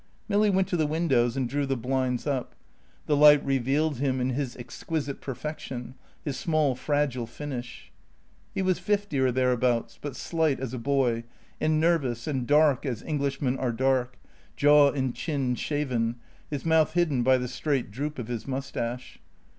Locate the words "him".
3.99-4.19